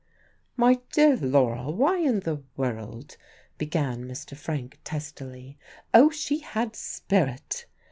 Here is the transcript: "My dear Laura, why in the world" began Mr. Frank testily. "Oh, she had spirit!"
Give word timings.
"My 0.57 0.79
dear 0.93 1.15
Laura, 1.15 1.69
why 1.69 1.99
in 1.99 2.21
the 2.21 2.41
world" 2.57 3.17
began 3.59 4.05
Mr. 4.05 4.35
Frank 4.35 4.79
testily. 4.83 5.59
"Oh, 5.93 6.09
she 6.09 6.39
had 6.39 6.75
spirit!" 6.75 7.67